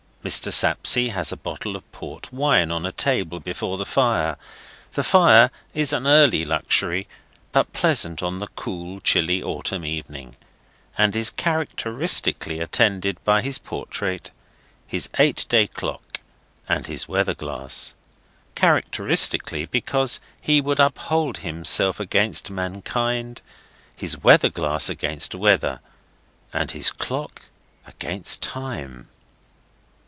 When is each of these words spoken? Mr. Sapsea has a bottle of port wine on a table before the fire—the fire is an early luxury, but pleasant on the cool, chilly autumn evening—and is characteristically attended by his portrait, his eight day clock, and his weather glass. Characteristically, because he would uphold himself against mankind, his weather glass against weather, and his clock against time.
Mr. 0.23 0.53
Sapsea 0.53 1.11
has 1.13 1.31
a 1.31 1.35
bottle 1.35 1.75
of 1.75 1.91
port 1.91 2.31
wine 2.31 2.69
on 2.69 2.85
a 2.85 2.91
table 2.91 3.39
before 3.39 3.79
the 3.79 3.85
fire—the 3.87 5.01
fire 5.01 5.49
is 5.73 5.93
an 5.93 6.05
early 6.05 6.45
luxury, 6.45 7.07
but 7.51 7.73
pleasant 7.73 8.21
on 8.21 8.37
the 8.37 8.45
cool, 8.49 8.99
chilly 8.99 9.41
autumn 9.41 9.83
evening—and 9.83 11.15
is 11.15 11.31
characteristically 11.31 12.59
attended 12.59 13.17
by 13.23 13.41
his 13.41 13.57
portrait, 13.57 14.29
his 14.85 15.09
eight 15.17 15.43
day 15.49 15.65
clock, 15.65 16.19
and 16.69 16.85
his 16.85 17.07
weather 17.07 17.33
glass. 17.33 17.95
Characteristically, 18.53 19.65
because 19.65 20.19
he 20.39 20.61
would 20.61 20.79
uphold 20.79 21.37
himself 21.39 21.99
against 21.99 22.51
mankind, 22.51 23.41
his 23.95 24.19
weather 24.21 24.49
glass 24.49 24.87
against 24.87 25.33
weather, 25.33 25.79
and 26.53 26.69
his 26.69 26.91
clock 26.91 27.45
against 27.87 28.43
time. 28.43 29.07